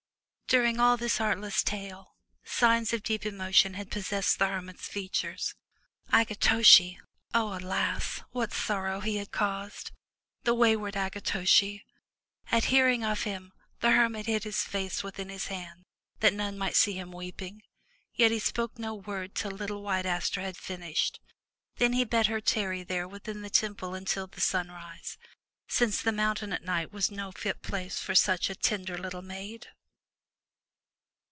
''During 0.61 0.81
all 0.81 0.97
this 0.97 1.21
artless 1.21 1.63
tale, 1.63 2.17
signs 2.43 2.91
of 2.91 3.03
deep 3.03 3.25
emotion 3.25 3.75
had 3.75 3.89
possessed 3.89 4.37
the 4.37 4.49
hermit's 4.49 4.85
features. 4.85 5.55
Akitoshi— 6.11 6.97
O 7.33 7.57
alas! 7.57 8.17
What 8.31 8.51
sorrow 8.51 8.99
he 8.99 9.15
had 9.15 9.31
caused!— 9.31 9.91
the 10.43 10.53
wayward 10.53 10.95
Akitoshi! 10.97 11.85
At 12.51 12.65
hearing 12.65 13.01
of 13.01 13.23
him, 13.23 13.53
the 13.79 13.91
hermit 13.91 14.25
hid 14.25 14.43
his 14.43 14.61
face 14.63 15.03
within 15.03 15.29
his 15.29 15.47
hands 15.47 15.85
that 16.19 16.33
none 16.33 16.57
might 16.57 16.75
see 16.75 16.99
him 16.99 17.13
weeping. 17.13 17.61
Yet 18.13 18.31
he 18.31 18.39
spoke 18.39 18.77
no 18.77 18.93
word 18.93 19.33
till 19.35 19.51
little 19.51 19.81
White 19.81 20.05
Aster 20.05 20.41
had 20.41 20.57
finished. 20.57 21.21
Then 21.77 21.93
he 21.93 22.03
bade 22.03 22.25
her 22.27 22.41
tarry 22.41 22.83
there 22.83 23.07
within 23.07 23.41
the 23.41 23.49
temple 23.49 23.95
until 23.95 24.27
the 24.27 24.41
sunrise, 24.41 25.17
since 25.69 26.01
the 26.01 26.11
mountain 26.11 26.51
at 26.51 26.61
night 26.61 26.91
was 26.91 27.09
no 27.09 27.31
fit 27.31 27.61
place 27.61 27.99
for 28.01 28.15
such 28.15 28.49
a 28.49 28.53
tender 28.55 28.97
little 28.97 29.21
maid. 29.21 29.67